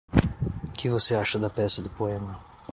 O 0.67 0.71
que 0.71 0.89
você 0.89 1.13
acha 1.13 1.37
da 1.37 1.47
peça 1.47 1.79
do 1.79 1.89
poema? 1.91 2.41